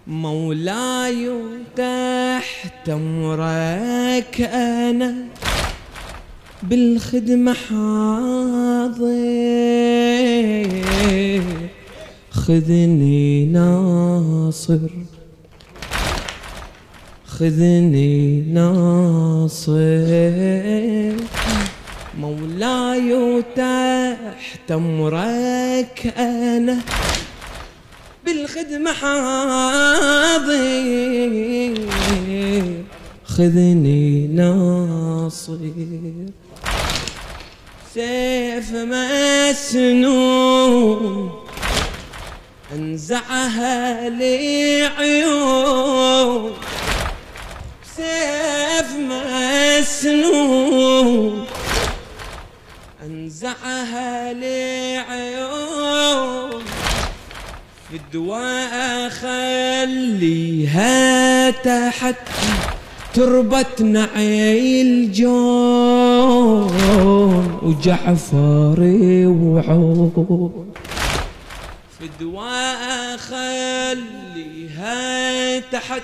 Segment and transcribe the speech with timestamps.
[0.06, 1.30] مولاي
[1.76, 5.14] تحت أمرك أنا
[6.62, 9.10] بالخدمة حاضر.
[12.30, 14.78] خذني ناصر.
[17.40, 19.72] خذني ناصر.
[22.18, 26.78] مولاي تحت أمرك أنا.
[28.24, 30.54] بالخدمة حاضر.
[33.24, 35.58] خذني ناصر.
[37.94, 38.72] سيف
[39.52, 40.20] مسنون.
[42.74, 45.30] أنزعها لعيون
[48.00, 48.90] سيف
[49.80, 51.44] مسنون
[53.06, 55.70] أنزعها لعيون.
[57.90, 60.90] في الدواء خليها
[61.50, 62.16] تحت
[63.14, 66.70] تربة نعيل جون
[67.62, 70.12] وجعفري وعون
[71.98, 74.90] في الدواء خليها
[75.58, 76.02] تحت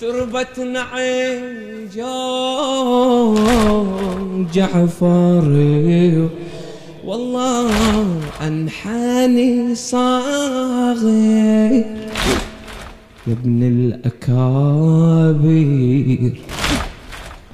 [0.00, 3.36] تربة نعيم جون
[4.54, 6.28] جعفري
[7.04, 11.02] والله أنحاني صاغر
[13.26, 15.10] يا ابن الأكابر.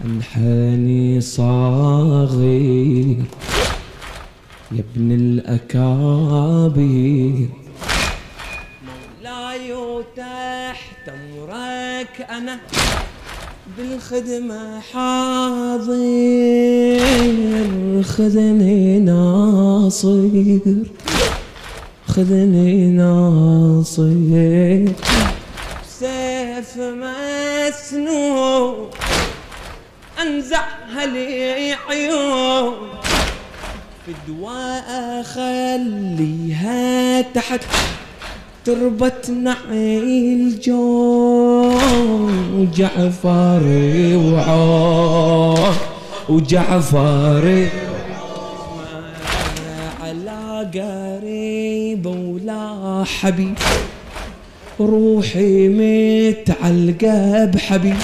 [0.05, 2.43] أنحاني صاغر
[4.73, 6.83] يا ابن الأكابر.
[10.17, 12.59] تحت أمرك أنا
[13.79, 15.92] بالخدمة حاضر
[18.03, 20.29] خذني ناصر
[22.07, 24.13] خذني ناصر.
[26.01, 28.11] سيف مسنون
[30.23, 32.75] انزعها لي عيون.
[34.09, 37.61] الدواء خليها تحت.
[38.64, 45.74] تربة نعيل جون جعفري وعون
[46.28, 47.68] وجعفري
[50.02, 53.55] على قريب ولا حبيب
[54.80, 57.96] روحي متعلقة بحبيب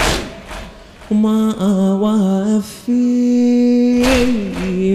[1.11, 1.53] وما
[2.51, 2.95] أوفي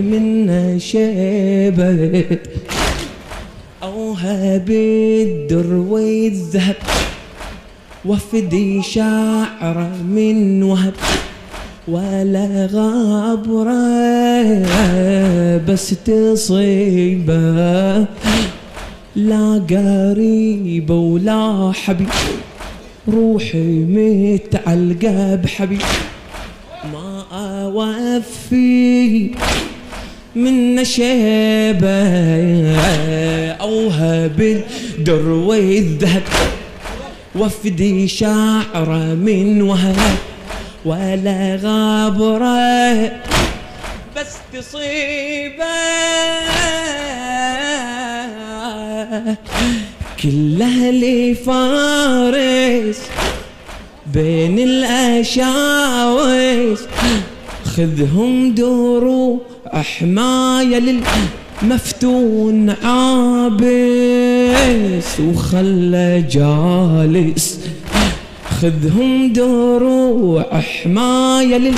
[0.02, 2.38] من شيبة.
[3.84, 6.76] أوهب الدر والذهب
[8.04, 10.92] وفدي شعر من وهب
[11.88, 13.84] ولا غبرة
[15.68, 18.06] بس تصيبه
[19.16, 22.08] لا قريبة ولا حبيب
[23.08, 25.82] روحي متعلقة بحبيب
[26.92, 29.30] ما أوفي
[30.36, 32.04] من شيبة
[33.60, 36.22] أوهب الدر والذهب.
[37.34, 39.96] وفدي شعره من وهب
[40.84, 43.04] ولا غابرة
[44.16, 45.64] بس تصيبه
[50.22, 53.00] كل أهلي فارس
[54.06, 55.58] بين الأشاوس
[57.76, 61.00] خذهم دورو حماية
[61.62, 63.60] للمفتون عابس
[65.20, 67.60] وخلى جالس.
[68.60, 71.72] خذهم دروع حماية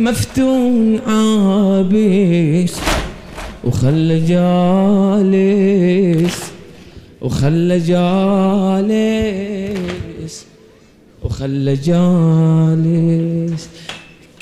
[0.00, 2.74] للمفتون عابس
[3.64, 5.74] وخلى جالس.
[7.20, 9.24] وخلى جالس.
[11.22, 13.68] وخلى جالس.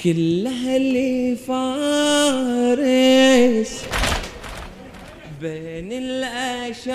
[0.04, 2.82] كل أهلي فارس
[5.40, 6.92] بين الأشاوس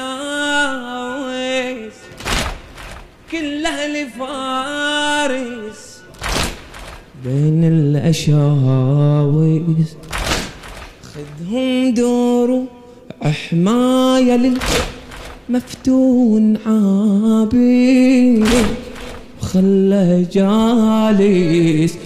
[3.31, 6.01] كل أهلي فارس
[7.25, 8.75] بين الأشاوس
[11.13, 12.63] خذهم دور
[13.23, 14.53] حماية
[15.49, 18.43] للمفتون عابي
[19.41, 21.97] خلى جالس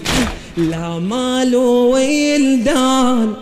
[0.58, 3.34] لا مال ويلدان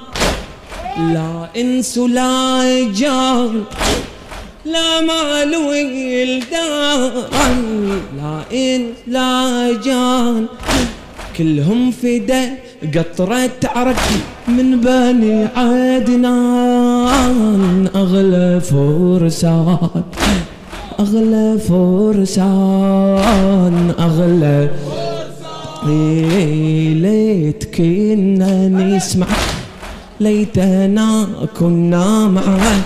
[0.97, 3.63] لا إنس ولا جان
[4.65, 7.11] لا مال ويلدان
[8.17, 10.45] لا إن لا جان.
[11.37, 12.49] كلهم فدا
[12.95, 14.01] قطرة عرق
[14.47, 17.09] من بني عدنان
[17.95, 20.03] أغلى فرسان
[20.99, 22.63] أغلى فرسان
[23.99, 24.69] أغلى
[25.87, 29.27] ليت كنا نسمع
[30.19, 31.27] ليتنا
[31.59, 32.83] كنا معك.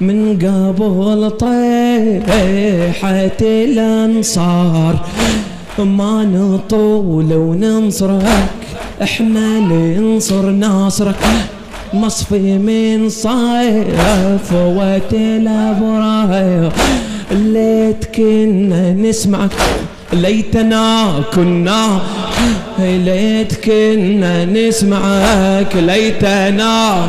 [0.00, 5.06] من قبل طيحة الأنصار
[5.78, 8.50] ما نطول وننصرك.
[9.02, 11.16] إحنا ننصر ناصرك.
[11.94, 16.72] مصفي من صفوة الأبرار.
[17.30, 19.50] ليت كنا نسمعك.
[20.12, 22.00] ليتنا كنا
[22.78, 25.76] ليت كنا نسمعك.
[25.76, 27.08] ليتنا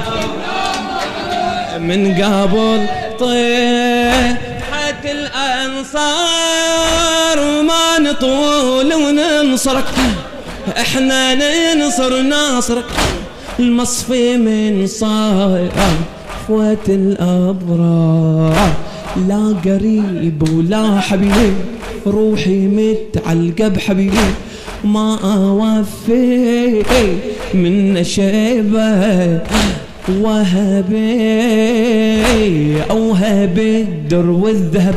[1.80, 2.86] من قبل
[3.20, 6.42] طيحة الأنصار
[7.64, 9.86] ما نطول وننصرك.
[10.78, 12.86] إحنا ننصر ناصرك.
[13.60, 18.56] المصفي من صفوة الأبرار.
[19.28, 21.56] لا قريب ولا حبيب.
[22.08, 24.18] روحي متعلقة بحبيبي
[24.84, 26.84] ما أوفي
[27.54, 29.40] من شيبة.
[30.22, 31.32] وهبي
[32.90, 34.96] أوهب الدر والذهب.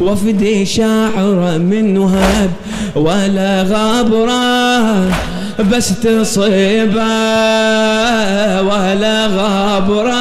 [0.00, 2.50] وفدي شاعر من وهب
[2.96, 5.10] ولا غبرة
[5.72, 7.02] بس تصيبة.
[8.60, 10.16] ولا غبرة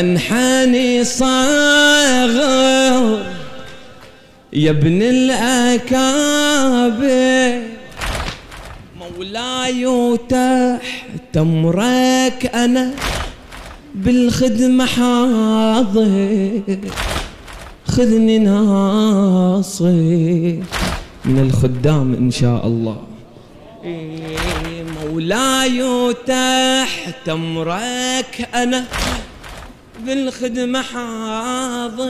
[0.00, 2.46] أنحاني صاغر
[4.52, 6.06] يا ابن الأكابر.
[9.00, 12.94] مولاي تحت أمرك أنا
[13.94, 16.60] بالخدمة حاضر.
[17.86, 19.86] خذني ناصر
[21.24, 22.96] من الخدام إن شاء الله.
[25.04, 28.84] مولاي تحت أمرك أنا
[30.04, 32.08] بالخدمة حاضر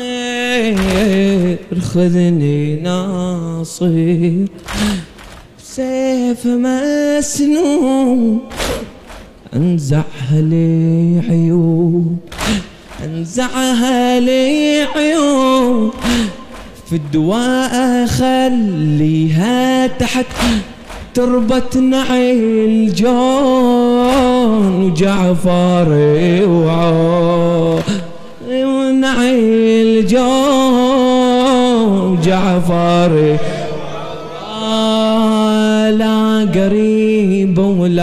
[1.80, 4.32] خذني ناصر.
[5.58, 8.40] سيف مسنون
[9.54, 12.16] انزعها لي عيون
[13.04, 15.90] انزعها لي عيون
[16.90, 20.26] في الدواء خليها تحت
[21.14, 25.88] تربة نعيل جون وجعفر
[26.48, 27.15] وعون.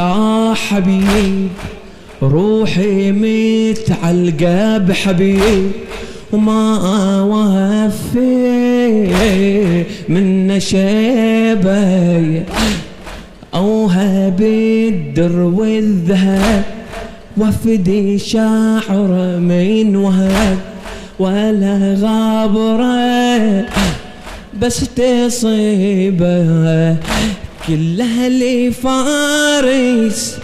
[0.04, 1.50] ولا حبيب
[2.22, 5.72] روحي متعلقة بحبيب
[6.32, 8.24] وما وفي
[10.10, 12.44] من شيبه
[13.54, 16.64] أوهب الدر والذهب
[17.38, 20.58] وفدي شاعر من وهب
[21.20, 23.66] ولا غابرة
[24.62, 26.44] بس تصيبه.
[27.68, 30.38] كلها اللي فارس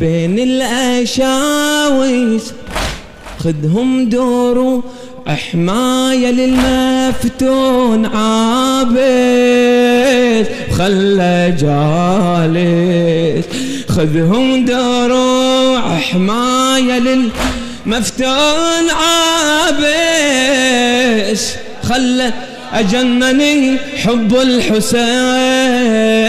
[0.00, 1.62] بين الأشاويس
[3.38, 4.84] خذهم دورو
[5.26, 8.98] حماية للمفتون عابس.
[10.78, 13.46] خلى جالس.
[13.88, 18.90] خذهم دروع حماية للمفتون
[19.70, 19.94] عابس.
[21.82, 22.32] خلى
[22.72, 25.57] أجنني حب الحسين.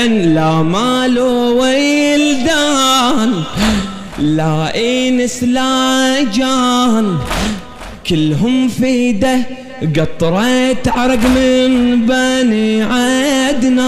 [0.07, 1.19] لا مال
[1.59, 3.31] ويلدان.
[4.19, 7.17] لا إنس لا جان.
[8.09, 9.39] كلهم في ده
[9.97, 13.79] قطرة عرق من بني عدنان.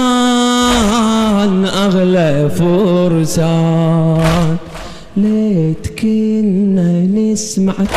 [1.66, 4.58] أغلى فرسان.
[5.18, 7.90] ليت كنا نسمعك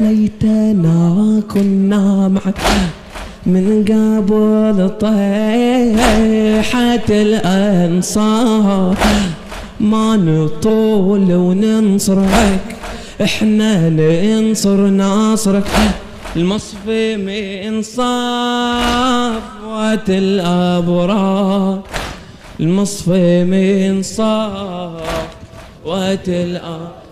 [0.00, 2.58] ليتنا كنا معك
[3.46, 5.38] من قبل طيحة
[7.10, 8.96] الأنصار.
[9.80, 12.76] ما نطول وننصرك
[13.22, 15.64] إحنا ننصر ناصرك.
[16.36, 18.08] المصفي من صفوة
[20.08, 21.82] الأبرار.
[22.60, 24.98] المصفي من صفوة
[26.28, 27.08] الأبرار.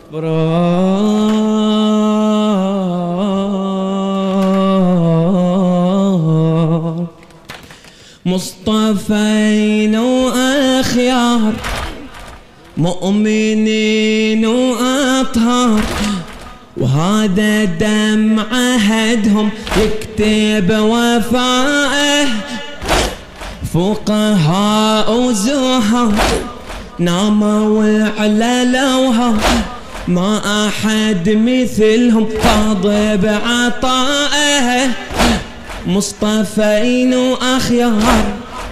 [8.26, 11.52] مصطفين وأخيار
[12.76, 15.80] مؤمنين وأطهار.
[16.76, 22.26] وهذا دم عهدهم يكتب وفائه
[23.74, 26.12] فقهاء وزهر
[26.98, 29.34] ناموا وعللوها
[30.08, 32.86] ما أحد مثلهم فاض
[33.22, 34.90] بعطائه
[35.86, 38.24] مصطفين وأخيار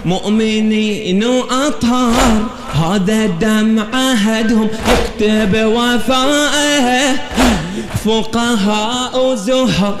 [0.05, 7.15] مؤمنين وأطهار هذا دم عهدهم يكتب وفائه
[8.05, 9.97] فقهاء وزهر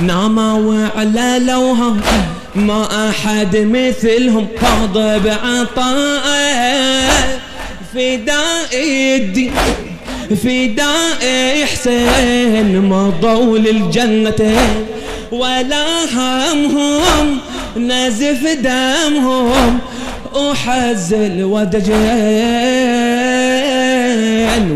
[0.00, 1.96] ناموا وعللوها
[2.54, 6.64] ما أحد مثلهم فاض بعطائه.
[7.94, 8.74] فداء
[9.16, 9.52] الدين
[10.44, 14.86] فداء حسين مضوا للجنتين
[15.40, 17.38] ولا همهم
[17.76, 19.78] نزف دمهم
[20.34, 21.94] وحزل ودجين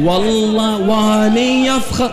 [0.04, 2.12] والله واني يفخر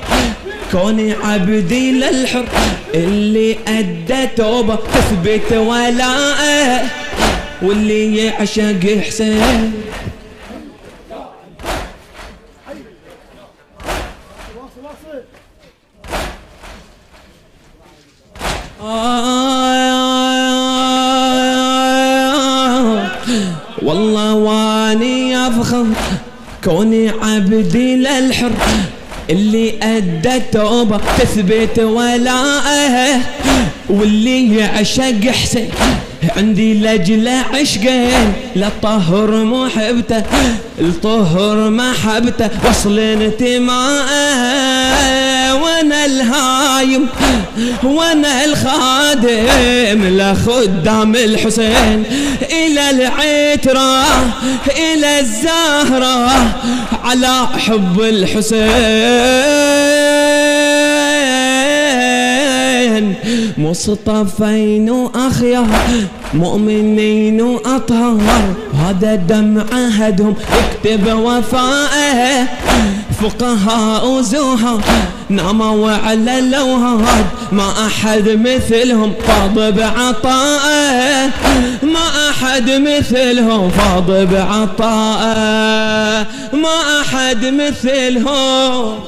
[0.72, 2.46] كوني عبدي للحر.
[2.94, 6.82] اللي أدى توبة تثبت ولاءه
[7.62, 9.74] واللي يعشق حسين
[23.86, 25.86] والله واني افخر
[26.64, 28.52] كوني عبدي للحر
[29.30, 33.20] اللي أدى توبة تثبت ولاءه
[33.90, 35.70] واللي يعشق حسين.
[36.38, 40.24] عندي لجل عشقين لطهر محبته
[40.80, 44.46] الطهر محبته وصل انتماءه
[45.64, 46.06] وأنا
[46.82, 47.08] الهايم
[47.84, 52.04] وأنا الخادم لخدام الحسين.
[52.52, 54.04] إلى العترة
[54.78, 56.30] إلى الزهرة
[57.04, 58.66] على حب الحسين.
[63.58, 65.68] مصطفين واخيار
[66.34, 68.54] مؤمنين وأطهار.
[68.86, 72.48] هذا دم عهدهم اكتب وفائه
[73.22, 74.82] فقهاء وزهر
[75.30, 81.30] ناموا على اللوهات ما أحد مثلهم فاض بعطائه
[81.84, 85.36] ما أحد مثلهم فاض بعطائه
[86.54, 89.00] ما أحد مثلهم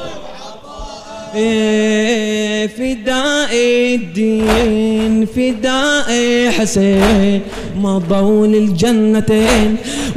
[2.78, 3.54] فداء
[3.96, 6.10] الدين فداء
[6.52, 7.42] حسين
[7.78, 9.72] مضوا للجنتين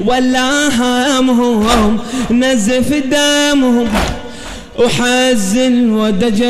[0.06, 1.98] ولا همهم
[2.30, 3.88] نزف دمهم.
[4.78, 6.46] وحزن ودجل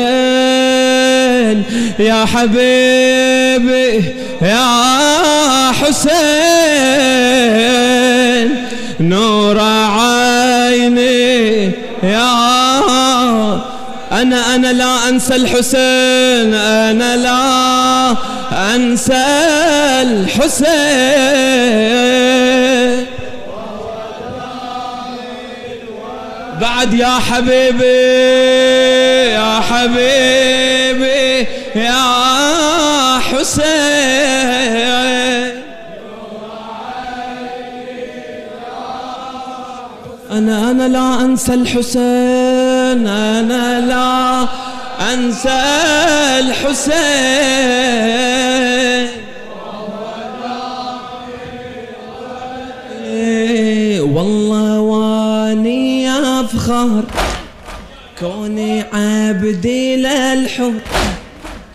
[1.99, 4.03] يا حبيبي
[4.41, 7.40] يا حسين.
[14.21, 18.15] أنا أنا لا أنسى الحسين أنا لا
[18.75, 19.25] أنسى
[20.01, 20.71] الحسين.
[26.61, 27.85] بعد يا حبيبي
[29.33, 33.61] يا حبيبي يا حسين.
[40.31, 42.40] أنا أنا لا أنسى الحسين.
[42.97, 44.47] أنا لا
[45.13, 45.61] أنسى
[46.39, 47.71] الحسين.
[54.01, 57.03] والله واني أفخر
[58.19, 60.79] كوني عبدي للحب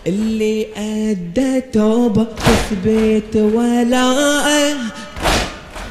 [0.07, 4.75] اللي أدى توبة تثبت ولاءه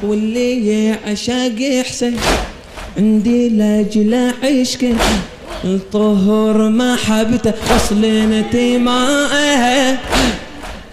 [0.03, 2.19] واللي يعشق حسين.
[2.97, 4.31] عندي لاجل
[5.63, 9.97] الطهر محبته وصل انتمائه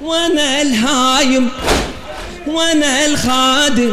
[0.03, 1.49] وأنا الهايم
[2.47, 3.93] وأنا الخادم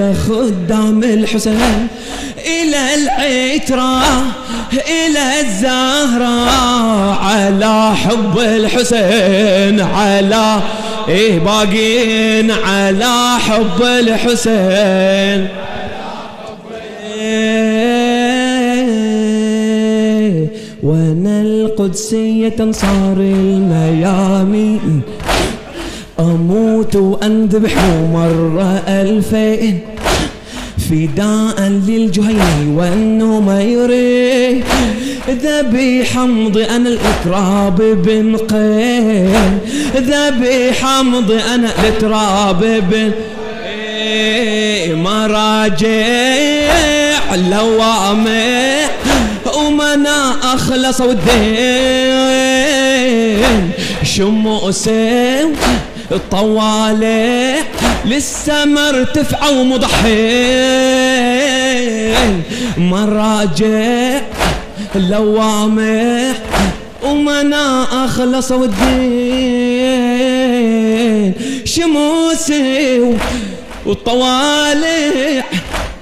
[0.00, 1.88] لخدام الحسين.
[2.46, 4.02] إلى العترة
[4.72, 6.50] إلى الزهرة
[7.24, 10.60] على حب الحسين على
[11.08, 15.48] إيه باقين على حب الحسين.
[20.82, 25.00] وأنا القدسية انصار الميامين
[26.20, 29.78] أموت واندبح مرة الفين
[30.90, 34.64] فداء للجهيني والنميري
[35.28, 39.58] ذبي حمض أنا الإتراب بن قين
[39.96, 42.60] ذبي حمض أنا الإتراب
[42.90, 43.12] بن
[44.96, 46.32] مراجع
[47.36, 48.81] لوامع وما
[50.72, 51.32] أخلص والدين.
[54.02, 55.48] شموسي
[56.30, 57.56] طوالي
[58.04, 60.02] لسه مرتفعة ومضحين.
[62.76, 64.20] مراجع
[64.94, 66.36] لوامح
[67.02, 68.82] ومنا أخلص والدين.
[71.64, 73.00] شموسي
[73.86, 75.44] وطوالع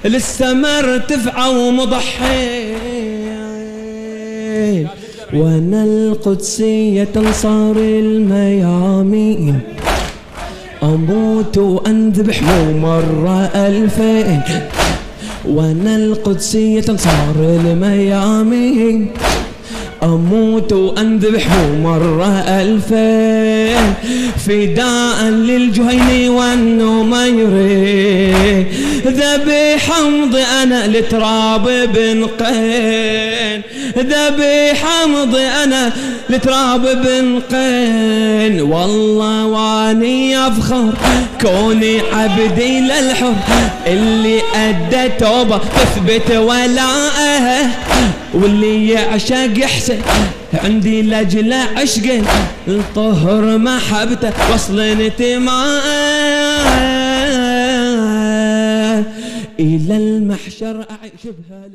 [0.05, 2.90] لسه مرتفعة ومضحين.
[5.33, 9.59] وأنا القدسية انصار الميامين.
[10.83, 14.41] أموت وأنذبح مو مرة ألفين.
[15.45, 19.07] وأنا القدسية انصار الميامين.
[20.03, 21.47] أموت وأنذبح
[21.83, 23.93] مرة الفين
[24.47, 27.81] فداء للجهيني والنميري
[29.05, 33.61] ذبيح امضي أنا لتراب بن قين.
[33.97, 35.93] ذبيح امضي أنا
[36.29, 38.61] لتراب بن قين.
[38.61, 40.93] والله واني أفخر
[41.41, 43.33] كوني عبدي للحر.
[43.87, 47.69] اللي أدى توبة تثبت ولاءه
[48.33, 49.99] واللي يعشق يحسن
[50.53, 52.23] عندي لاجل عشق
[52.67, 55.83] الطهر محبته وصل انتماء
[59.59, 61.67] إلى المحشر اعيش بها